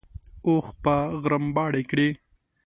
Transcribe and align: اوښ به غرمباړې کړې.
اوښ 0.45 0.65
به 0.83 0.95
غرمباړې 1.23 1.83
کړې. 1.89 2.07